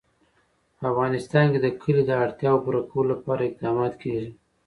[0.77, 4.29] په افغانستان کې د کلي د اړتیاوو پوره کولو لپاره اقدامات کېږي.